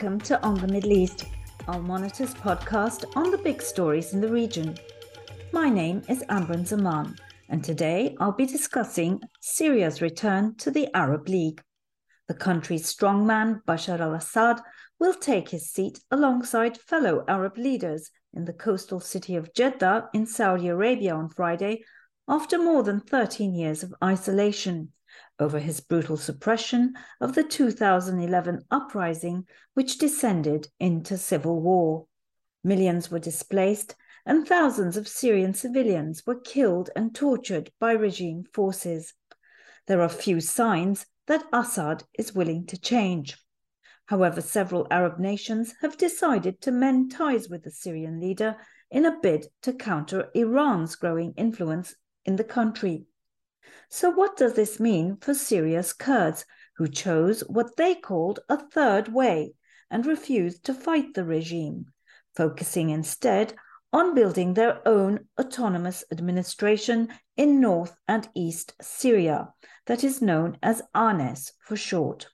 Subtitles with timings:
[0.00, 1.26] Welcome to On the Middle East,
[1.68, 4.74] Al Monitor's podcast on the big stories in the region.
[5.52, 7.16] My name is Amberin Zaman,
[7.50, 11.60] and today I'll be discussing Syria's return to the Arab League.
[12.28, 14.62] The country's strongman Bashar al Assad
[14.98, 20.24] will take his seat alongside fellow Arab leaders in the coastal city of Jeddah in
[20.24, 21.84] Saudi Arabia on Friday
[22.26, 24.92] after more than 13 years of isolation
[25.40, 32.06] over his brutal suppression of the 2011 uprising, which descended into civil war.
[32.62, 39.14] Millions were displaced, and thousands of Syrian civilians were killed and tortured by regime forces.
[39.86, 43.38] There are few signs that Assad is willing to change.
[44.06, 48.56] However, several Arab nations have decided to mend ties with the Syrian leader
[48.90, 51.94] in a bid to counter Iran's growing influence
[52.24, 53.06] in the country.
[53.88, 56.44] So, what does this mean for Syria's Kurds,
[56.76, 59.54] who chose what they called a third way
[59.90, 61.86] and refused to fight the regime,
[62.34, 63.54] focusing instead
[63.92, 69.52] on building their own autonomous administration in north and east Syria,
[69.86, 72.28] that is known as ANES for short.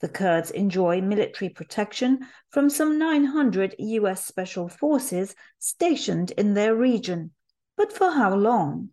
[0.00, 7.30] The Kurds enjoy military protection from some 900 US special forces stationed in their region.
[7.76, 8.90] But for how long?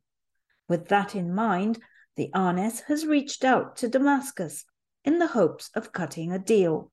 [0.70, 1.80] With that in mind,
[2.16, 4.66] the ANES has reached out to Damascus
[5.04, 6.92] in the hopes of cutting a deal.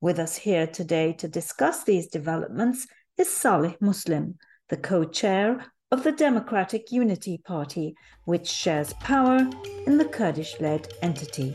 [0.00, 4.38] With us here today to discuss these developments is Salih Muslim,
[4.70, 9.48] the co chair of the Democratic Union Party, which shares power
[9.86, 11.54] in the Kurdish led entity.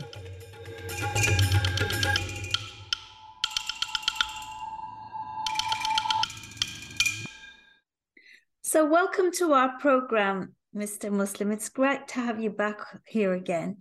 [8.62, 11.10] So, welcome to our program, Mr.
[11.10, 11.50] Muslim.
[11.52, 13.78] It's great to have you back here again.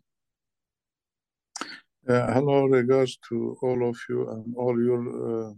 [2.07, 5.01] Uh, hello, regards to all of you and all your
[5.49, 5.53] uh,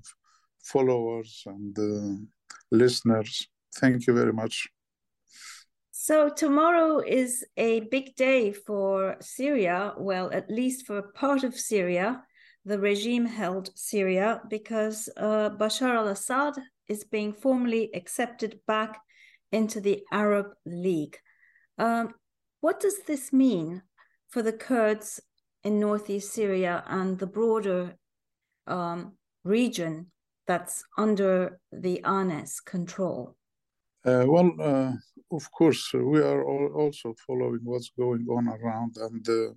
[0.64, 2.26] followers and uh,
[2.72, 3.48] listeners.
[3.76, 4.68] Thank you very much.
[5.92, 12.24] So, tomorrow is a big day for Syria, well, at least for part of Syria,
[12.66, 16.54] the regime held Syria, because uh, Bashar al Assad
[16.88, 19.00] is being formally accepted back
[19.52, 21.18] into the Arab League.
[21.78, 22.14] Um,
[22.62, 23.84] what does this mean
[24.30, 25.20] for the Kurds
[25.64, 27.96] in northeast Syria and the broader
[28.66, 30.12] um, region
[30.48, 33.36] that's under the ANES control?
[34.06, 34.94] Uh, well, uh,
[35.32, 39.54] of course, we are also following what's going on around, and uh,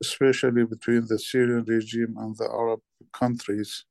[0.00, 2.80] especially between the Syrian regime and the Arab
[3.12, 3.84] countries.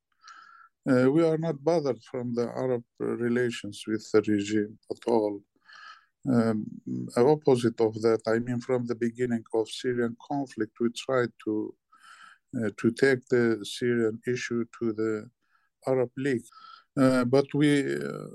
[0.90, 5.42] Uh, we are not bothered from the Arab relations with the regime at all
[6.28, 6.66] um,
[7.18, 8.22] opposite of that.
[8.28, 11.76] I mean, from the beginning of Syrian conflict, we tried to
[12.58, 15.30] uh, to take the Syrian issue to the
[15.88, 16.46] Arab League,
[16.98, 18.28] uh, but we uh,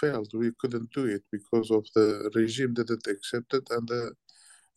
[0.00, 0.30] failed.
[0.32, 4.12] We couldn't do it because of the regime didn't accept it, and the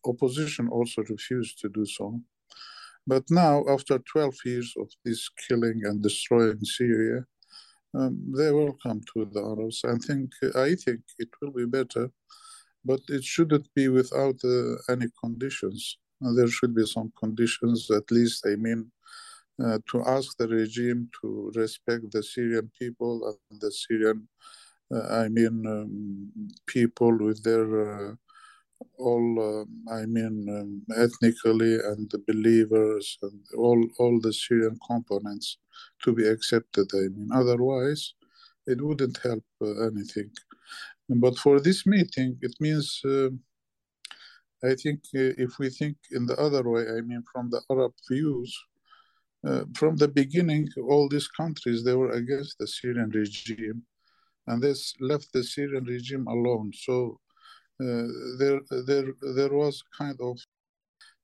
[0.05, 2.19] opposition also refused to do so.
[3.07, 7.25] But now, after 12 years of this killing and destroying Syria,
[7.93, 9.83] um, they will come to the Arabs.
[9.85, 12.09] I think I think it will be better
[12.83, 15.97] but it shouldn't be without uh, any conditions.
[16.23, 18.91] Uh, there should be some conditions, at least, I mean,
[19.63, 24.27] uh, to ask the regime to respect the Syrian people and the Syrian,
[24.93, 26.31] uh, I mean, um,
[26.65, 28.15] people with their uh,
[28.97, 35.57] all, uh, I mean, um, ethnically and the believers and all, all the Syrian components
[36.03, 36.87] to be accepted.
[36.93, 38.13] I mean, otherwise,
[38.67, 40.31] it wouldn't help anything.
[41.09, 43.29] But for this meeting, it means, uh,
[44.63, 47.93] I think, uh, if we think in the other way, I mean, from the Arab
[48.09, 48.55] views,
[49.45, 53.83] uh, from the beginning, all these countries they were against the Syrian regime,
[54.47, 56.71] and this left the Syrian regime alone.
[56.73, 57.19] So
[57.81, 58.05] uh,
[58.37, 60.37] there, there, there was kind of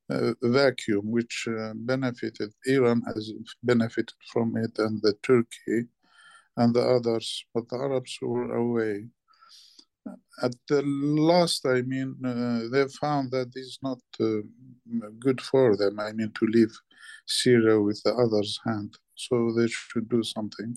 [0.10, 3.32] uh, vacuum which uh, benefited Iran has
[3.64, 5.88] benefited from it, and the Turkey
[6.56, 9.10] and the others, but the Arabs were away
[10.44, 14.42] at the last, I mean, uh, they found that it's not uh,
[15.20, 16.00] good for them.
[16.00, 16.74] I mean, to leave
[17.26, 18.98] Syria with the other's hand.
[19.16, 20.76] So they should do something.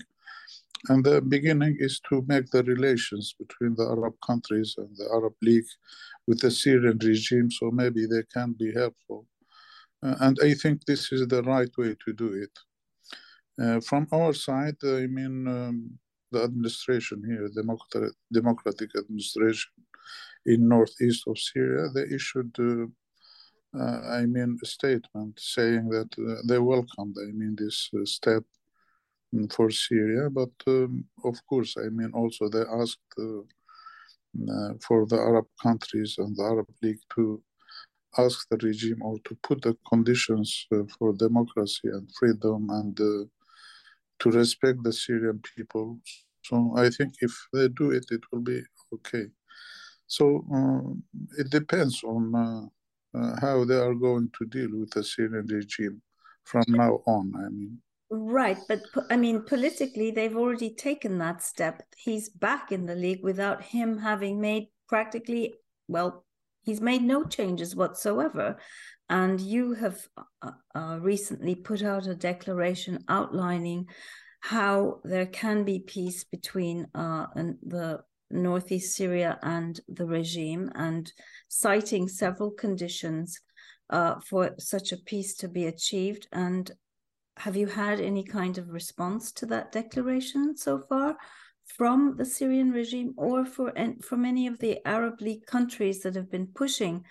[0.89, 5.35] And the beginning is to make the relations between the Arab countries and the Arab
[5.41, 5.71] League
[6.27, 9.27] with the Syrian regime, so maybe they can be helpful.
[10.03, 12.59] Uh, and I think this is the right way to do it.
[13.61, 15.99] Uh, from our side, I mean, um,
[16.31, 19.71] the administration here, democratic, democratic administration
[20.45, 22.87] in northeast of Syria, they issued, uh,
[23.77, 28.43] uh, I mean, a statement saying that uh, they welcomed, I mean, this uh, step
[29.51, 30.29] for Syria.
[30.29, 33.41] But um, of course, I mean, also they asked uh,
[34.53, 37.41] uh, for the Arab countries and the Arab League to
[38.17, 43.25] ask the regime or to put the conditions uh, for democracy and freedom and uh,
[44.19, 45.99] to respect the Syrian people.
[46.43, 48.61] So I think if they do it, it will be
[48.93, 49.25] okay.
[50.07, 50.43] So
[51.37, 56.01] it depends on uh, uh, how they are going to deal with the Syrian regime
[56.43, 57.31] from now on.
[57.37, 57.81] I mean.
[58.13, 61.81] Right, but I mean, politically, they've already taken that step.
[61.97, 65.53] He's back in the league without him having made practically,
[65.87, 66.25] well,
[66.61, 68.57] he's made no changes whatsoever.
[69.09, 70.05] And you have
[70.41, 73.87] uh, uh, recently put out a declaration outlining
[74.41, 81.09] how there can be peace between uh, the northeast Syria and the regime, and
[81.47, 83.39] citing several conditions
[83.89, 86.27] uh, for such a peace to be achieved.
[86.33, 86.69] And
[87.43, 91.17] have you had any kind of response to that declaration so far
[91.65, 93.73] from the Syrian regime or for
[94.09, 97.03] from any of the Arab League countries that have been pushing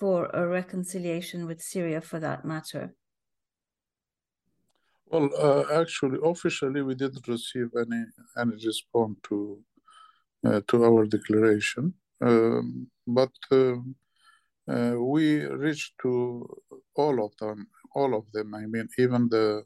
[0.00, 2.94] for a reconciliation with Syria for that matter?
[5.06, 8.02] Well, uh, actually, officially, we didn't receive any
[8.42, 9.36] any response to
[10.46, 11.94] uh, to our declaration,
[12.28, 13.76] um, but uh,
[14.72, 16.12] uh we reached to
[16.96, 17.68] all of them.
[17.94, 18.48] All of them.
[18.54, 19.64] I mean, even the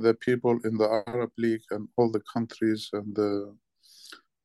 [0.00, 3.54] the people in the Arab League and all the countries and the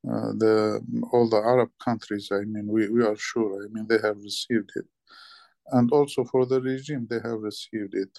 [0.06, 0.80] uh, the
[1.12, 2.28] all the Arab countries.
[2.30, 3.64] I mean, we, we are sure.
[3.64, 4.84] I mean, they have received it,
[5.72, 8.18] and also for the regime, they have received it.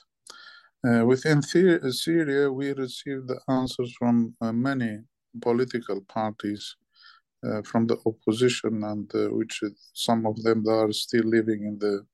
[0.87, 4.99] Uh, within Syria, we received the answers from uh, many
[5.41, 6.75] political parties,
[7.45, 9.61] uh, from the opposition, and uh, which
[9.93, 12.05] some of them are still living in the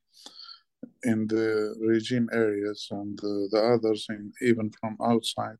[1.03, 5.57] in the regime areas and uh, the others in, even from outside.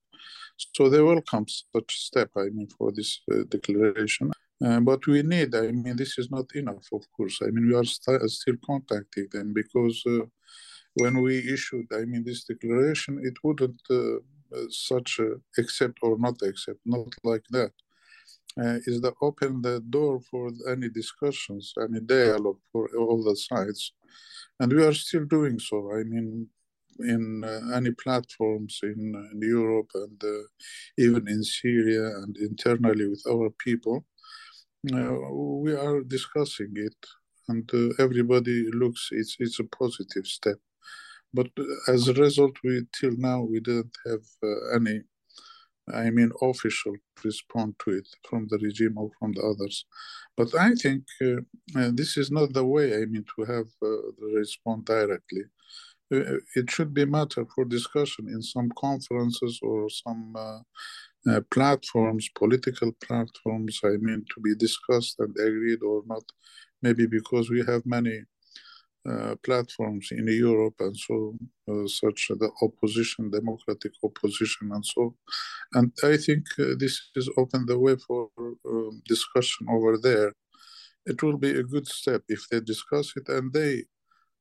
[0.76, 4.32] So they welcome such a step, I mean, for this uh, declaration.
[4.64, 7.40] Uh, but we need, I mean, this is not enough, of course.
[7.42, 10.26] I mean, we are st still contacting them because uh,
[10.94, 14.18] when we issued, I mean, this declaration, it wouldn't uh,
[14.56, 15.20] uh, such
[15.58, 17.72] accept or not accept, not like that.
[18.58, 23.94] Is that open the door for any discussions, any dialogue for all the sides
[24.62, 25.92] and we are still doing so.
[25.94, 26.48] I mean,
[27.00, 29.00] in uh, any platforms in,
[29.32, 30.44] in Europe and uh,
[30.98, 34.06] even in Syria and internally with our people,
[34.94, 35.14] uh,
[35.66, 36.96] we are discussing it,
[37.48, 40.58] and uh, everybody looks it's it's a positive step.
[41.34, 41.50] But
[41.88, 45.02] as a result, we till now we didn't have uh, any
[45.94, 49.86] I mean, official respond to it from the regime or from the others.
[50.38, 51.42] But I think uh,
[51.78, 55.44] uh, this is not the way, I mean, to have uh, the respond directly.
[56.14, 60.60] Uh, it should be matter for discussion in some conferences or some uh,
[61.30, 66.24] uh, platforms, political platforms, I mean, to be discussed and agreed or not.
[66.82, 68.24] Maybe because we have many
[69.10, 71.36] uh, platforms in Europe and so
[71.68, 75.16] uh, such the opposition, democratic opposition, and so.
[75.74, 80.34] And I think uh, this has opened the way for um, discussion over there.
[81.06, 83.86] It will be a good step if they discuss it, and they,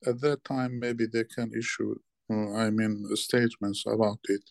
[0.06, 1.94] at that time, maybe they can issue,
[2.30, 4.42] uh, I mean, statements about it.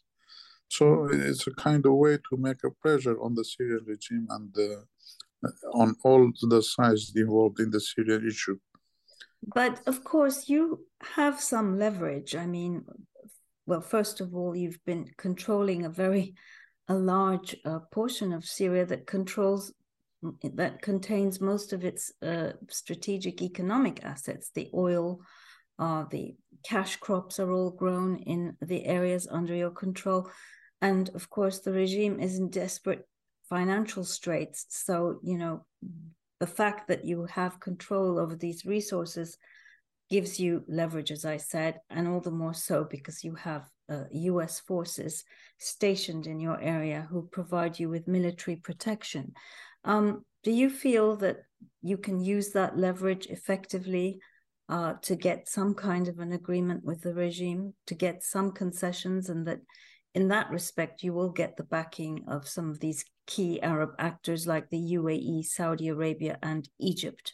[0.69, 4.55] So it's a kind of way to make a pressure on the Syrian regime and
[4.57, 8.57] uh, on all the sides involved in the Syrian issue
[9.43, 12.35] but of course, you have some leverage.
[12.35, 12.85] I mean,
[13.65, 16.35] well, first of all, you've been controlling a very
[16.87, 19.71] a large uh, portion of Syria that controls
[20.43, 24.51] that contains most of its uh, strategic economic assets.
[24.53, 25.21] The oil,
[25.77, 30.29] uh, the cash crops are all grown in the areas under your control,
[30.81, 33.07] and of course, the regime is in desperate
[33.47, 34.65] financial straits.
[34.69, 35.65] So you know
[36.39, 39.37] the fact that you have control over these resources
[40.09, 44.03] gives you leverage, as I said, and all the more so because you have uh,
[44.11, 45.23] US forces
[45.57, 49.33] stationed in your area who provide you with military protection.
[49.83, 51.37] Um, do you feel that
[51.81, 54.19] you can use that leverage effectively
[54.69, 59.29] uh, to get some kind of an agreement with the regime, to get some concessions,
[59.29, 59.59] and that
[60.15, 64.47] in that respect, you will get the backing of some of these key Arab actors
[64.47, 67.33] like the UAE, Saudi Arabia, and Egypt?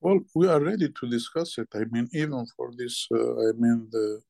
[0.00, 1.68] Well, we are ready to discuss it.
[1.74, 4.20] I mean, even for this, uh, I mean, the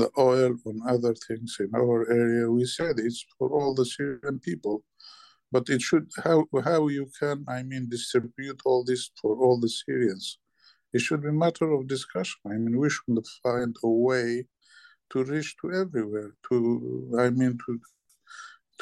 [0.00, 4.38] the oil and other things in our area, we said it's for all the Syrian
[4.48, 4.76] people.
[5.52, 6.38] But it should how
[6.70, 10.38] how you can, I mean, distribute all this for all the Syrians.
[10.94, 12.40] It should be a matter of discussion.
[12.46, 14.28] I mean, we should find a way
[15.10, 16.56] to reach to everywhere, to
[17.24, 17.70] I mean to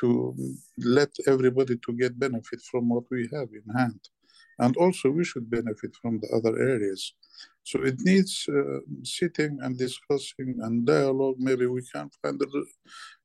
[0.00, 0.34] to
[0.78, 4.00] let everybody to get benefit from what we have in hand,
[4.58, 7.14] and also we should benefit from the other areas.
[7.64, 11.36] So it needs uh, sitting and discussing and dialogue.
[11.38, 12.48] Maybe we can find the,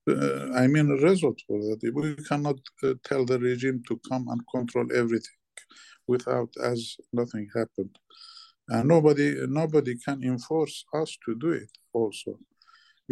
[0.10, 1.80] uh, I mean, a result for that.
[1.94, 5.40] We cannot uh, tell the regime to come and control everything
[6.08, 7.96] without as nothing happened.
[8.68, 12.40] And nobody, nobody can enforce us to do it also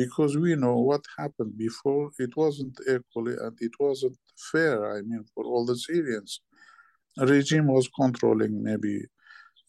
[0.03, 2.05] because we know what happened before.
[2.25, 4.17] It wasn't equally and it wasn't
[4.51, 6.31] fair, I mean, for all the Syrians.
[7.17, 8.95] Regime was controlling maybe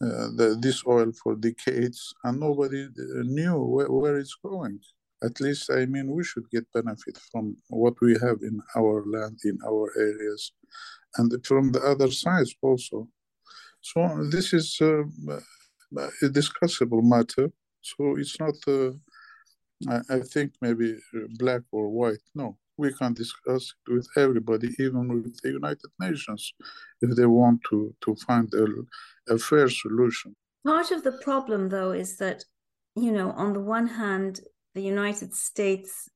[0.05, 4.79] uh, the, this oil for decades and nobody uh, knew where, where it's going.
[5.21, 9.37] At least, I mean, we should get benefit from what we have in our land,
[9.43, 10.53] in our areas,
[11.17, 13.07] and from the other sides also.
[13.81, 13.99] So
[14.31, 15.03] this is uh,
[16.25, 17.51] a discussable matter.
[17.81, 18.91] So it's not uh,
[19.89, 22.21] I, I think maybe uh, black or white.
[22.35, 26.53] No, we can discuss it with everybody, even with the United Nations,
[27.01, 30.35] if they want to, to find a, a fair solution.
[30.65, 32.43] Part of the problem, though, is that,
[32.95, 34.41] you know, on the one hand,
[34.75, 36.09] the United States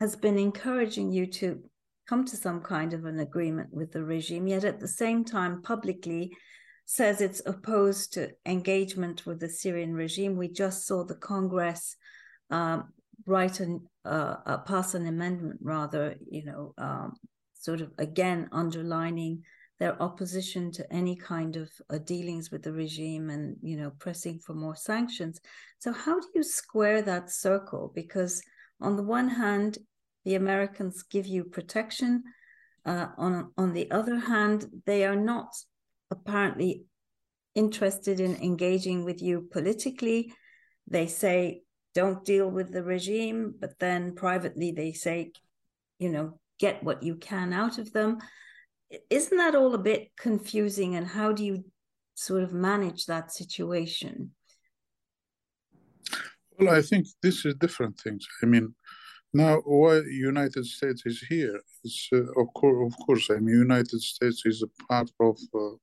[0.00, 1.62] has been encouraging you to
[2.08, 5.62] come to some kind of an agreement with the regime, yet at the same time,
[5.62, 6.32] publicly
[6.84, 10.36] says it's opposed to engagement with the Syrian regime.
[10.36, 11.96] We just saw the Congress
[12.50, 12.92] um,
[13.26, 17.14] write an uh, uh, pass an amendment rather you know um,
[17.54, 19.42] sort of again underlining
[19.78, 24.38] their opposition to any kind of uh, dealings with the regime and you know pressing
[24.38, 25.40] for more sanctions.
[25.78, 27.92] So how do you square that circle?
[27.94, 28.42] Because
[28.80, 29.78] on the one hand
[30.26, 32.22] the americans give you protection
[32.84, 35.48] uh, on on the other hand they are not
[36.10, 36.84] apparently
[37.56, 40.32] interested in engaging with you politically.
[40.86, 41.62] They say
[41.96, 45.32] don't deal with the regime, but then privately they say,
[45.98, 48.18] you know, get what you can out of them.
[49.08, 50.94] Isn't that all a bit confusing?
[50.96, 51.64] And how do you
[52.14, 54.32] sort of manage that situation?
[56.58, 58.26] Well, I think this is different things.
[58.42, 58.74] I mean,
[59.32, 60.02] now why
[60.34, 63.30] United States is here is uh, of course, of course.
[63.30, 65.76] I mean, United States is a part of uh,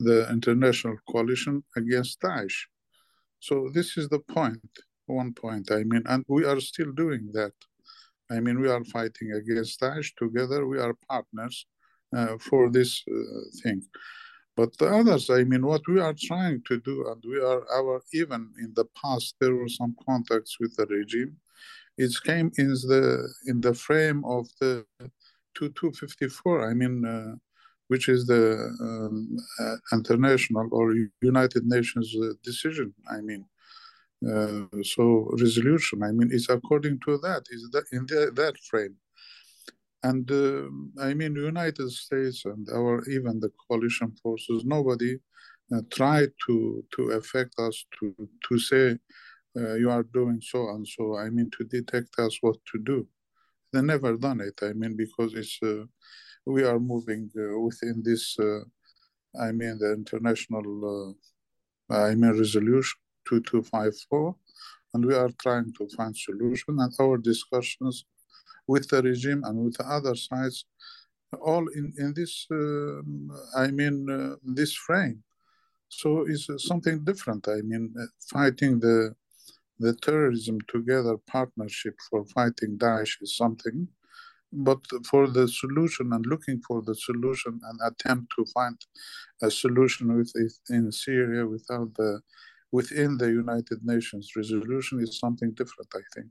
[0.00, 2.58] the international coalition against Daesh.
[3.40, 4.70] So this is the point
[5.12, 5.70] one point.
[5.70, 7.52] I mean, and we are still doing that.
[8.30, 10.66] I mean, we are fighting against Daesh together.
[10.66, 11.66] We are partners
[12.16, 13.82] uh, for this uh, thing.
[14.56, 18.02] But the others, I mean, what we are trying to do, and we are our
[18.12, 21.36] even in the past there were some contacts with the regime.
[21.96, 24.84] It came in the in the frame of the
[25.54, 26.70] 2254.
[26.70, 27.34] I mean, uh,
[27.88, 28.44] which is the
[28.80, 32.94] um, uh, international or United Nations uh, decision.
[33.10, 33.44] I mean,
[34.28, 38.96] uh, so resolution, I mean, it's according to that, is that in the, that frame.
[40.04, 45.16] And uh, I mean, United States and our even the coalition forces, nobody
[45.74, 48.14] uh, tried to to affect us to
[48.48, 48.98] to say
[49.56, 51.16] uh, you are doing so and so.
[51.18, 53.06] I mean, to detect us what to do.
[53.72, 54.58] They never done it.
[54.62, 55.84] I mean, because it's uh,
[56.46, 58.36] we are moving within this.
[59.40, 61.16] I mean, the international.
[61.90, 64.36] I mean, resolution 2254,
[64.94, 66.78] and we are trying to find solution.
[66.78, 68.04] And our discussions
[68.66, 70.64] with the regime and with the other sides,
[71.40, 73.00] all in in this, uh,
[73.56, 75.22] I mean, uh, this frame.
[75.88, 77.48] So it's something different.
[77.48, 79.14] I mean, uh, fighting the
[79.78, 83.88] the terrorism together partnership for fighting Daesh is something,
[84.52, 88.78] but for the solution and looking for the solution and attempt to find
[89.42, 90.32] a solution with
[90.70, 92.20] in Syria without the
[92.72, 96.30] within the United Nations resolution is something different, I think.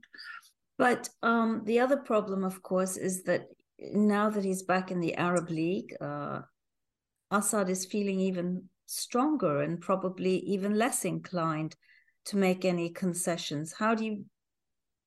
[0.77, 3.45] But um, the other problem, of course, is that
[3.93, 6.41] now that he's back in the Arab League, uh,
[7.29, 11.75] Assad is feeling even stronger and probably even less inclined
[12.25, 13.73] to make any concessions.
[13.73, 14.25] How do you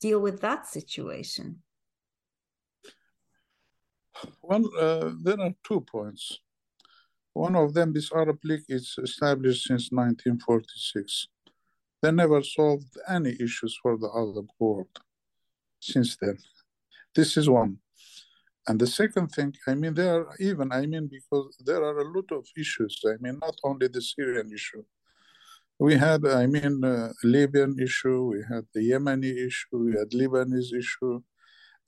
[0.00, 1.62] deal with that situation?
[4.42, 6.38] Well, uh, there are two points.
[7.34, 11.26] One of them, this Arab League, is established since 1946.
[12.00, 15.00] They never solved any issues for the Arab world
[15.80, 16.38] since then.
[17.14, 17.78] This is one.
[18.68, 22.08] And the second thing, I mean, there are even, I mean, because there are a
[22.08, 23.02] lot of issues.
[23.04, 24.84] I mean, not only the Syrian issue.
[25.78, 30.72] We had, I mean, uh, Libyan issue, we had the Yemeni issue, we had Lebanese
[30.72, 31.20] issue,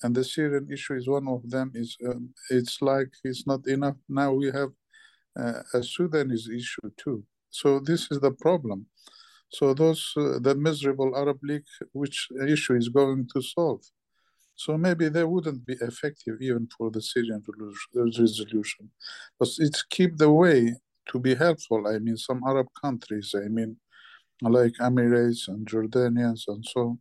[0.02, 1.70] and the Syrian issue is one of them.
[1.74, 3.96] Is um, it's like it's not enough.
[4.08, 4.70] Now we have
[5.38, 7.24] uh, a Sudanese issue too.
[7.50, 8.86] So this is the problem.
[9.48, 13.82] So those uh, the miserable Arab League, which issue is going to solve?
[14.56, 17.42] So maybe they wouldn't be effective even for the Syrian
[17.94, 18.90] resolution.
[19.38, 20.74] But it's keep the way
[21.10, 21.86] to be helpful.
[21.86, 23.76] I mean, some Arab countries, I mean,
[24.42, 26.98] like Emirates and Jordanians and so,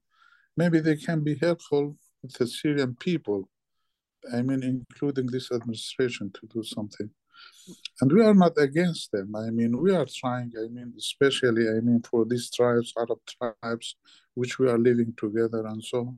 [0.58, 3.50] maybe they can be helpful with the Syrian people.
[4.34, 7.10] I mean, including this administration to do something.
[8.02, 9.36] And we are not against them.
[9.36, 13.96] I mean, we are trying, I mean, especially, I mean, for these tribes, Arab tribes,
[14.34, 16.16] which we are living together and so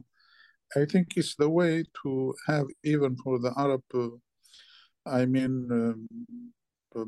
[0.76, 4.10] I think it's the way to have, even for the Arab, uh,
[5.06, 6.08] I mean, um,
[6.96, 7.06] uh,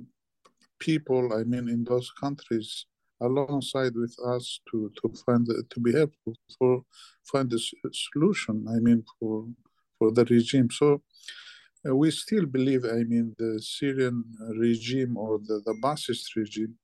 [0.80, 2.86] people, I mean, in those countries,
[3.22, 6.84] alongside with us to to find the, to be helpful for
[7.26, 7.60] find a
[7.92, 8.66] solution.
[8.70, 9.46] I mean, for
[9.98, 10.70] for the regime.
[10.72, 11.02] So
[11.86, 14.24] we still believe, I mean, the Syrian
[14.58, 16.76] regime or the, the Ba'athist regime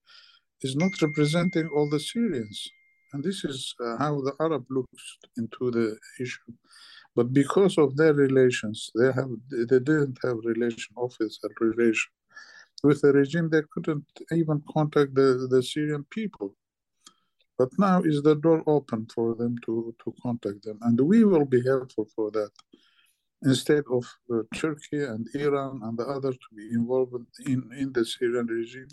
[0.61, 2.69] is not representing all the Syrians.
[3.13, 6.51] And this is uh, how the Arab looks into the issue.
[7.15, 12.11] But because of their relations, they have they didn't have relation officer relation
[12.83, 13.49] with the regime.
[13.49, 16.55] They couldn't even contact the, the Syrian people.
[17.57, 21.45] But now is the door open for them to, to contact them, and we will
[21.45, 22.51] be helpful for that
[23.45, 27.13] instead of uh, Turkey and Iran and the others to be involved
[27.45, 28.87] in, in the Syrian regime.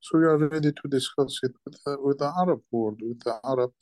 [0.00, 3.38] So we are ready to discuss it with, uh, with the Arab world, with the
[3.44, 3.72] Arab,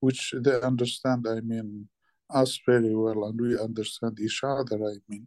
[0.00, 1.88] which they understand, I mean,
[2.30, 5.26] us very well, and we understand each other, I mean.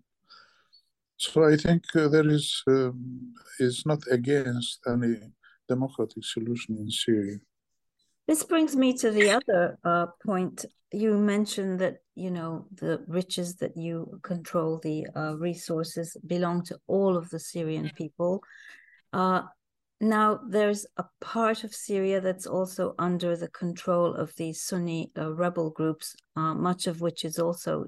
[1.17, 5.15] So I think uh, there is um, is not against any
[5.69, 7.37] democratic solution in Syria.
[8.27, 10.65] This brings me to the other uh, point.
[10.91, 16.79] You mentioned that you know the riches that you control, the uh, resources belong to
[16.87, 18.41] all of the Syrian people.
[19.13, 19.43] Uh,
[20.01, 25.33] now, there's a part of Syria that's also under the control of these Sunni uh,
[25.33, 27.85] rebel groups, uh, much of which is also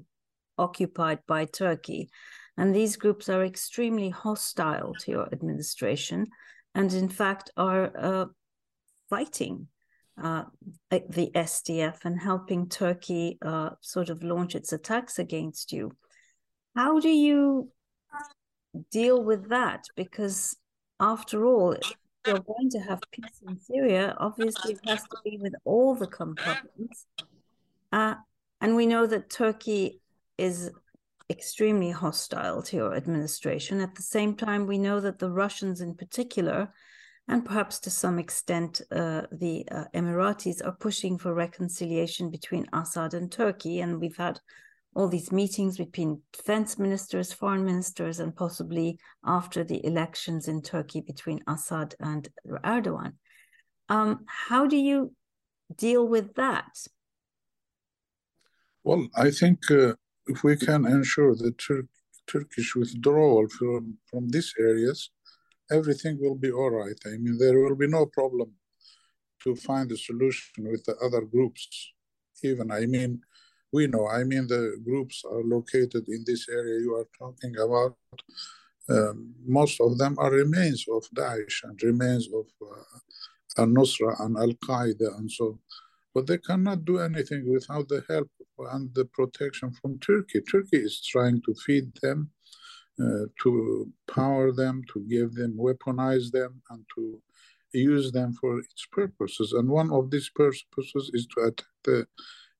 [0.58, 2.10] occupied by Turkey.
[2.58, 6.28] And these groups are extremely hostile to your administration
[6.74, 8.26] and, in fact, are uh,
[9.10, 9.68] fighting
[10.22, 10.44] uh,
[10.90, 15.92] the SDF and helping Turkey uh, sort of launch its attacks against you.
[16.76, 17.70] How do you
[18.92, 19.86] deal with that?
[19.96, 20.56] Because
[21.00, 21.94] after all, if
[22.26, 26.08] you're going to have peace in Syria, obviously it has to be with all the
[26.08, 27.06] components.
[27.92, 28.16] Uh,
[28.60, 30.02] and we know that Turkey
[30.38, 30.72] is
[31.30, 33.82] extremely hostile to your administration.
[33.82, 36.74] At the same time, we know that the Russians, in particular,
[37.28, 43.14] and perhaps to some extent uh, the uh, Emiratis, are pushing for reconciliation between Assad
[43.14, 43.82] and Turkey.
[43.82, 44.40] And we've had
[44.96, 51.02] all these meetings between defense ministers, foreign ministers, and possibly after the elections in Turkey
[51.02, 52.30] between Assad and
[52.64, 53.14] Erdogan.
[53.90, 55.14] Um, how do you
[55.76, 56.88] deal with that?
[58.84, 59.94] Well, I think uh,
[60.28, 61.90] if we can ensure the Tur-
[62.26, 65.10] Turkish withdrawal from, from these areas,
[65.72, 67.00] everything will be all right.
[67.06, 68.52] I mean, there will be no problem
[69.44, 71.94] to find a solution with the other groups.
[72.44, 73.22] Even, I mean,
[73.72, 77.98] we know, I mean, the groups are located in this area you are talking about.
[78.90, 84.38] Um, most of them are remains of Daesh and remains of uh, Al Nusra and
[84.38, 85.60] Al Qaeda and so.
[86.14, 88.30] But they cannot do anything without the help
[88.72, 90.42] and the protection from Turkey.
[90.42, 92.32] Turkey is trying to feed them,
[93.00, 97.22] uh, to power them, to give them, weaponize them, and to
[97.74, 99.54] use them for its purposes.
[99.54, 102.08] And one of these purposes is to attack the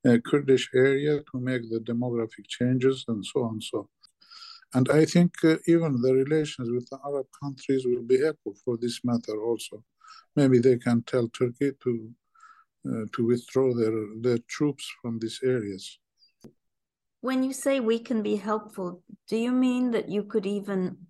[0.08, 3.62] uh, Kurdish area to make the demographic changes and so on.
[3.62, 3.90] So,
[4.74, 8.78] and I think uh, even the relations with the Arab countries will be helpful for
[8.78, 9.84] this matter also.
[10.36, 12.12] Maybe they can tell Turkey to
[12.88, 16.00] uh, to withdraw their their troops from these areas.
[17.28, 21.08] When you say we can be helpful, do you mean that you could even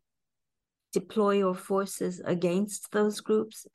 [0.92, 3.68] deploy your forces against those groups,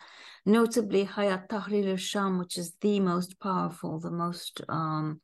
[0.44, 5.20] notably Hayat Tahrir al-Sham, which is the most powerful, the most um,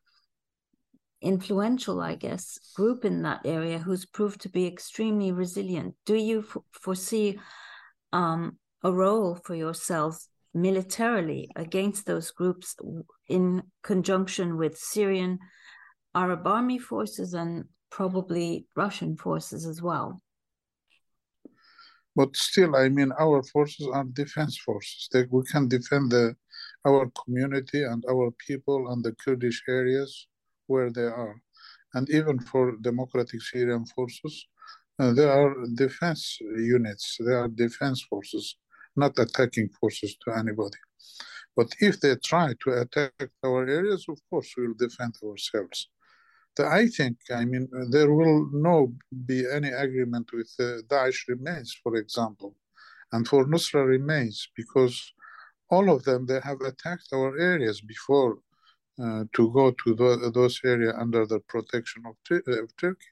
[1.21, 5.97] influential, I guess, group in that area, who's proved to be extremely resilient.
[6.07, 7.41] Do you foresee
[8.13, 12.77] um, a role for yourselves militarily against those groups
[13.27, 15.41] in conjunction with Syrian
[16.19, 20.21] Arab army forces and probably Russian forces as well?
[22.17, 25.09] But still, I mean, our forces are defense forces.
[25.13, 26.35] They, we can defend the,
[26.85, 30.27] our community and our people and the Kurdish areas
[30.67, 31.37] where they are.
[31.95, 34.35] And even for democratic Syrian forces,
[34.99, 36.39] uh, there are defense
[36.77, 38.57] units, there are defense forces,
[38.97, 40.79] not attacking forces to anybody.
[41.57, 45.89] But if they try to attack our areas, of course, we will defend ourselves.
[46.67, 48.95] I think, I mean, there will no
[49.27, 52.57] be any agreement with uh, Daesh remains, for example,
[53.13, 55.13] and for Nusra remains, because
[55.71, 58.39] all of them, they have attacked our areas before
[59.03, 63.07] uh, to go to the, those areas under the protection of, of Turkey.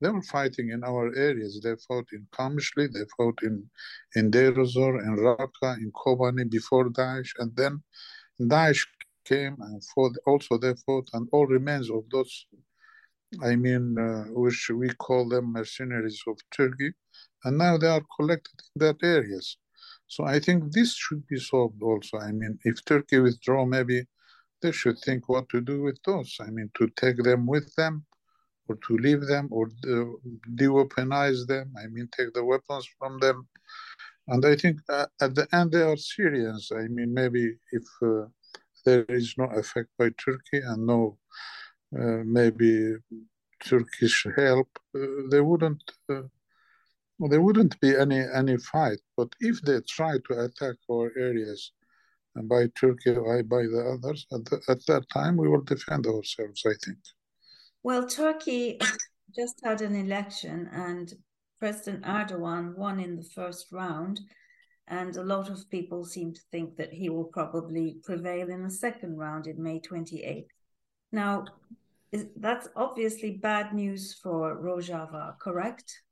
[0.00, 1.60] They were fighting in our areas.
[1.62, 3.68] They fought in Kamishli, they fought in,
[4.14, 7.82] in Deir in Raqqa, in Kobani before Daesh, and then
[8.40, 8.86] Daesh
[9.28, 10.16] came and fought.
[10.26, 12.46] Also, they fought, and all remains of those,
[13.50, 16.90] I mean, uh, which we call them mercenaries of Turkey,
[17.44, 19.58] and now they are collected in that areas.
[20.06, 22.18] So I think this should be solved also.
[22.18, 23.98] I mean, if Turkey withdraw, maybe
[24.62, 26.36] they should think what to do with those.
[26.40, 27.94] I mean, to take them with them
[28.68, 29.66] or to leave them or
[30.54, 31.72] de-weaponize them.
[31.82, 33.48] I mean, take the weapons from them.
[34.28, 36.70] And I think uh, at the end they are Syrians.
[36.74, 38.26] I mean, maybe if uh,
[38.84, 41.18] there is no effect by Turkey and no
[41.96, 42.96] uh, maybe
[43.64, 45.82] Turkish help, uh, they wouldn't.
[46.08, 46.22] Uh,
[47.30, 48.98] there wouldn't be any any fight.
[49.16, 51.72] But if they try to attack our areas
[52.44, 56.62] by Turkey or by the others, at, the, at that time we will defend ourselves.
[56.64, 56.98] I think.
[57.82, 58.78] Well, Turkey
[59.36, 61.12] just had an election and
[61.58, 64.20] President Erdogan won in the first round.
[64.88, 68.70] And a lot of people seem to think that he will probably prevail in the
[68.70, 70.46] second round in May 28th.
[71.12, 71.44] Now,
[72.36, 76.02] that's obviously bad news for Rojava, correct?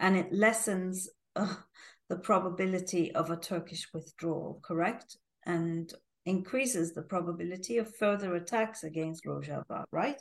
[0.00, 1.54] And it lessens uh,
[2.08, 5.16] the probability of a Turkish withdrawal, correct?
[5.46, 5.92] And
[6.26, 10.20] increases the probability of further attacks against Rojava, right?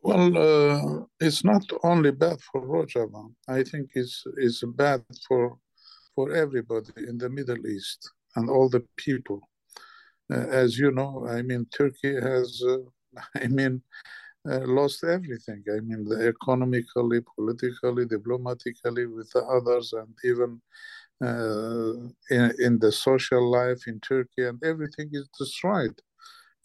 [0.00, 3.30] Well, uh, it's not only bad for Rojava.
[3.48, 5.58] I think it's, it's bad for,
[6.14, 9.40] for everybody in the Middle East and all the people.
[10.32, 12.78] Uh, as you know, I mean, Turkey has, uh,
[13.42, 13.82] I mean,
[14.48, 15.64] uh, lost everything.
[15.68, 20.60] I mean, the economically, politically, diplomatically, with the others, and even
[21.22, 26.00] uh, in, in the social life in Turkey, and everything is destroyed.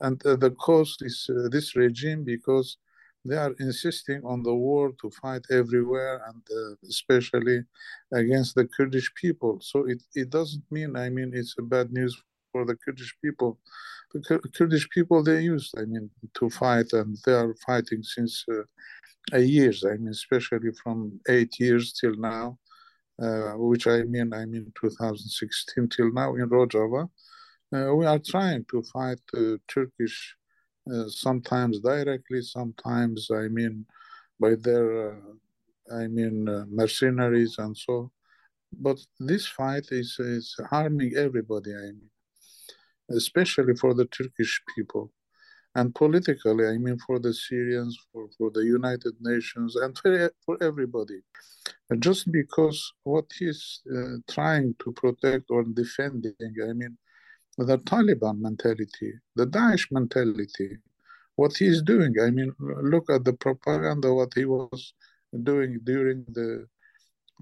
[0.02, 2.78] And uh, the cause is this regime because
[3.26, 7.64] they are insisting on the war to fight everywhere and uh, especially
[8.12, 9.60] against the Kurdish people.
[9.62, 13.60] So it, it doesn't mean, I mean, it's a bad news for the Kurdish people.
[14.14, 19.38] The Kurdish people, they used, I mean, to fight and they are fighting since uh,
[19.38, 22.60] years, I mean, especially from eight years till now,
[23.22, 27.10] uh, which I mean, I mean 2016 till now in Rojava.
[27.74, 30.36] Uh, we are trying to fight the Turkish
[30.92, 33.86] uh, sometimes directly, sometimes I mean
[34.40, 38.12] by their, uh, I mean uh, mercenaries and so.
[38.74, 41.72] But this fight is is harming everybody.
[41.74, 42.10] I mean,
[43.12, 45.12] especially for the Turkish people,
[45.76, 50.58] and politically, I mean for the Syrians, for for the United Nations, and for for
[50.62, 51.22] everybody.
[52.00, 53.82] Just because what he's
[54.28, 56.34] trying to protect or defending,
[56.68, 56.98] I mean,
[57.58, 60.78] the Taliban mentality, the Daesh mentality,
[61.36, 62.14] what he's doing.
[62.22, 64.94] I mean, look at the propaganda, what he was
[65.44, 66.66] doing during the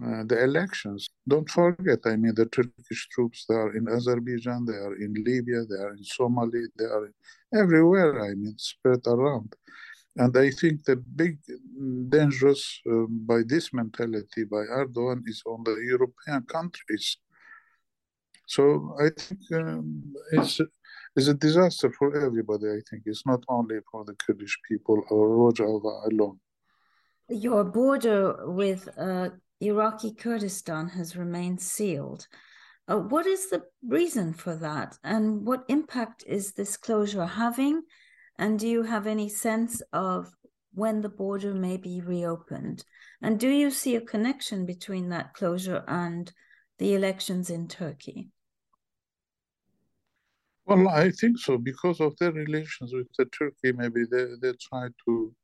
[0.04, 1.10] uh, the elections.
[1.28, 5.64] Don't forget, I mean, the Turkish troops, they are in Azerbaijan, they are in Libya,
[5.66, 7.12] they are in Somalia, they are
[7.54, 9.54] everywhere, I mean, spread around.
[10.18, 11.38] And I think the big
[12.10, 17.18] dangerous um, by this mentality by Erdogan is on the European countries
[18.56, 22.68] so I think um, it's a disaster for everybody.
[22.68, 26.38] I think it's not only for the Kurdish people or Rojava alone.
[27.30, 29.30] Your border with uh,
[29.62, 32.28] Iraqi Kurdistan has remained sealed.
[32.90, 37.84] Uh, what is the reason for that, and what impact is this closure having?
[38.38, 40.30] And do you have any sense of
[40.74, 42.84] when the border may be reopened?
[43.22, 46.34] And do you see a connection between that closure and
[46.80, 48.30] the elections in Turkey?
[50.66, 53.72] Well, I think so because of their relations with the Turkey.
[53.74, 55.36] Maybe they, they try to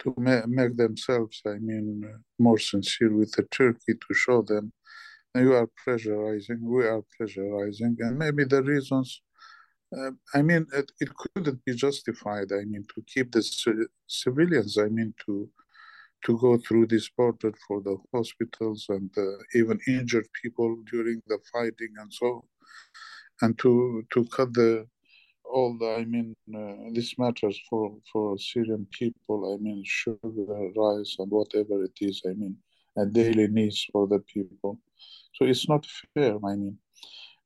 [0.00, 4.72] to ma- make themselves, I mean, uh, more sincere with the Turkey to show them
[5.36, 9.22] you are pressurizing, we are pressurizing, and maybe the reasons.
[9.96, 12.52] Uh, I mean, it, it couldn't be justified.
[12.52, 14.78] I mean, to keep the c- civilians.
[14.78, 15.50] I mean, to
[16.24, 21.38] to go through this border for the hospitals and uh, even injured people during the
[21.52, 22.44] fighting and so
[23.42, 24.86] and to to cut the
[25.44, 29.52] all the I mean uh, this matters for for Syrian people.
[29.52, 32.22] I mean sugar, rice, and whatever it is.
[32.26, 32.56] I mean
[32.96, 34.78] a daily needs for the people.
[35.34, 36.36] So it's not fair.
[36.44, 36.78] I mean,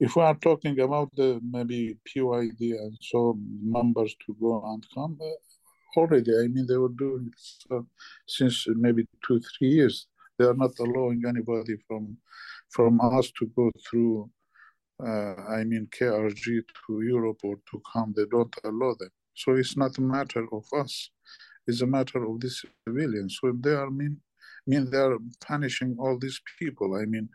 [0.00, 5.18] if we are talking about the maybe PYD and so members to go and come,
[5.20, 7.85] uh, already, I mean, they were doing it
[8.26, 10.09] since maybe two, three years.
[10.38, 12.18] They are not allowing anybody from
[12.70, 14.26] from us to go through, uh,
[15.00, 18.14] I mean, KRG to Europe or to come.
[18.16, 19.11] They don't allow them.
[19.35, 21.11] So it's not a matter of us.
[21.66, 22.50] It's a matter of the
[22.87, 23.38] civilians.
[23.40, 24.20] So they are mean
[24.66, 26.96] mean they are punishing all these people.
[26.96, 27.28] I mean,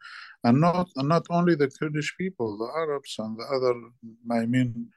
[0.43, 3.73] and not not only the Kurdish people, the Arabs and the other.
[4.31, 4.87] I mean,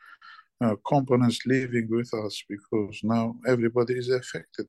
[0.61, 4.67] uh, components living with us because now everybody is affected.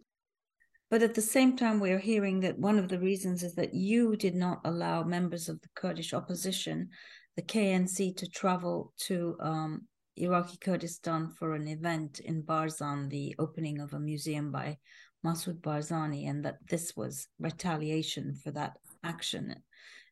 [0.92, 4.16] But at the same time, we're hearing that one of the reasons is that you
[4.16, 6.90] did not allow members of the Kurdish opposition,
[7.36, 13.80] the KNC, to travel to um, Iraqi Kurdistan for an event in Barzan, the opening
[13.80, 14.78] of a museum by
[15.26, 19.56] Masoud Barzani, and that this was retaliation for that action.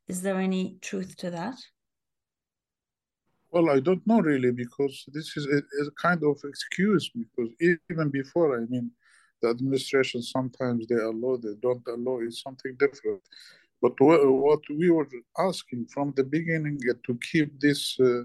[0.07, 1.55] Is there any truth to that?
[3.51, 8.09] Well, I don't know really because this is a, a kind of excuse because even
[8.09, 8.91] before, I mean,
[9.41, 13.21] the administration sometimes they allow, they don't allow it's something different.
[13.83, 18.21] But what we were asking from the beginning to keep this uh,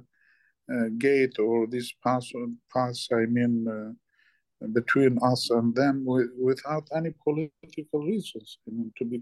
[0.72, 2.30] uh, gate or this pass,
[2.72, 6.04] pass I mean, uh, between us and them
[6.40, 8.58] without any political reasons.
[8.68, 9.20] I mean, to be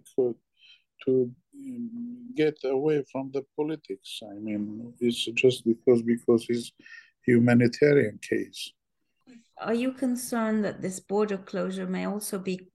[1.06, 4.20] to um, get away from the politics.
[4.22, 6.70] I mean, it's just because because it's
[7.26, 8.72] humanitarian case.
[9.58, 12.68] Are you concerned that this border closure may also be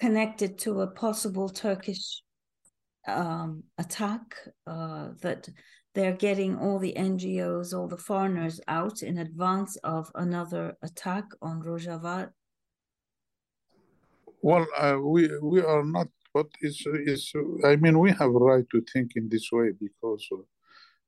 [0.00, 2.22] connected to a possible Turkish
[3.06, 4.36] um, attack
[4.66, 5.48] uh, that
[5.94, 11.62] they're getting all the NGOs, all the foreigners out in advance of another attack on
[11.62, 12.30] Rojava?
[14.40, 17.32] Well, uh, we we are not, but it's, it's,
[17.64, 20.42] I mean, we have a right to think in this way because uh,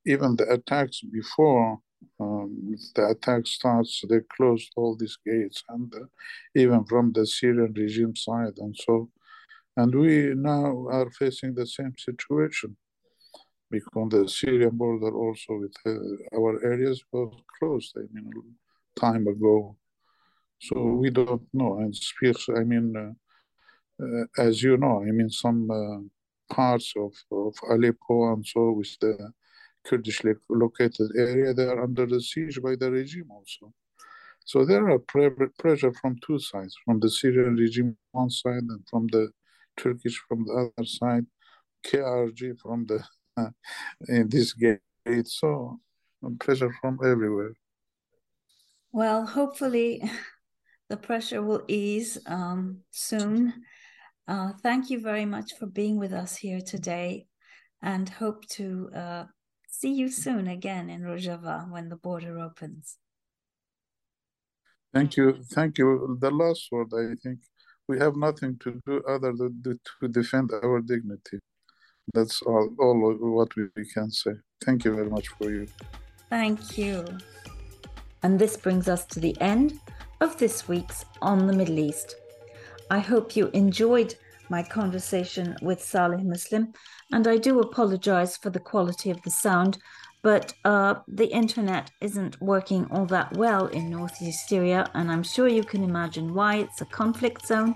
[0.06, 1.80] even the attacks before
[2.20, 6.06] um, the attack starts, they closed all these gates, and uh,
[6.54, 9.10] even from the Syrian regime side, and so,
[9.76, 12.76] and we now are facing the same situation
[13.70, 17.96] because the Syrian border also with uh, our areas was closed.
[17.96, 18.30] I mean,
[18.96, 19.76] time ago.
[20.60, 21.78] So we don't know.
[21.78, 27.12] And spears, I mean, uh, uh, as you know, I mean, some uh, parts of,
[27.32, 29.32] of Aleppo and so with the
[29.84, 33.72] Kurdish located area, they are under the siege by the regime also.
[34.44, 34.98] So there are
[35.58, 39.30] pressure from two sides, from the Syrian regime one side and from the
[39.76, 41.26] Turkish from the other side,
[41.86, 43.04] KRG from the
[44.08, 44.80] in this gate.
[45.24, 45.80] So
[46.38, 47.52] pressure from everywhere.
[48.92, 50.02] Well, hopefully
[50.88, 53.52] the pressure will ease um, soon.
[54.26, 57.26] Uh, thank you very much for being with us here today
[57.82, 59.24] and hope to uh,
[59.68, 62.96] see you soon again in Rojava when the border opens.
[64.94, 65.42] Thank you.
[65.52, 66.16] Thank you.
[66.20, 67.40] The last word, I think
[67.88, 71.38] we have nothing to do other than to defend our dignity.
[72.12, 74.32] That's all, all what we can say.
[74.64, 75.66] Thank you very much for you.
[76.30, 77.04] Thank you.
[78.22, 79.78] And this brings us to the end
[80.20, 82.16] of this week's On the Middle East.
[82.90, 84.14] I hope you enjoyed
[84.50, 86.72] my conversation with Salih Muslim,
[87.12, 89.78] and I do apologize for the quality of the sound,
[90.24, 95.46] but uh, the internet isn't working all that well in northeast Syria, and I'm sure
[95.46, 97.74] you can imagine why it's a conflict zone.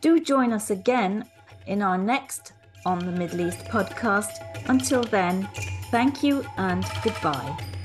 [0.00, 1.24] Do join us again
[1.66, 2.52] in our next
[2.86, 4.30] on the Middle East podcast.
[4.68, 5.48] Until then,
[5.90, 7.79] thank you and goodbye.